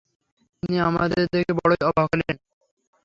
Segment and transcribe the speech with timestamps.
[0.63, 2.35] তিনি আমাদের দেখে বড়ই অবাক হলেন।